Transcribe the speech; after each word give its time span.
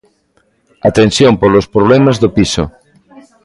A 0.87 0.89
tensión 0.99 1.33
polos 1.41 1.69
problemas 1.75 2.19
do 2.21 2.29
piso. 2.37 2.63